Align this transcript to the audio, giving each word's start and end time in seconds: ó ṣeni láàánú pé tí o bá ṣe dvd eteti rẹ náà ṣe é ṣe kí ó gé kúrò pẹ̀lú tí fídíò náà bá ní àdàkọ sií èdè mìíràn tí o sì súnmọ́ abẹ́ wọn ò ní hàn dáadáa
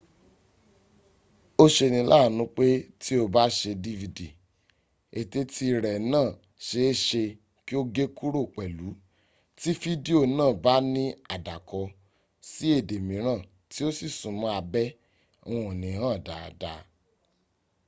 ó 1.63 1.65
ṣeni 1.75 2.01
láàánú 2.11 2.43
pé 2.57 2.65
tí 3.01 3.13
o 3.23 3.25
bá 3.35 3.43
ṣe 3.57 3.71
dvd 3.83 4.17
eteti 5.19 5.65
rẹ 5.83 5.93
náà 6.11 6.29
ṣe 6.67 6.79
é 6.91 6.93
ṣe 7.07 7.23
kí 7.65 7.73
ó 7.79 7.81
gé 7.95 8.03
kúrò 8.17 8.41
pẹ̀lú 8.55 8.87
tí 9.59 9.69
fídíò 9.81 10.21
náà 10.37 10.51
bá 10.65 10.75
ní 10.93 11.03
àdàkọ 11.33 11.79
sií 12.49 12.71
èdè 12.79 12.95
mìíràn 13.07 13.39
tí 13.71 13.79
o 13.87 13.89
sì 13.97 14.07
súnmọ́ 14.19 14.51
abẹ́ 14.59 14.95
wọn 15.49 15.63
ò 15.69 15.71
ní 15.81 15.89
hàn 15.99 16.15
dáadáa 16.27 16.81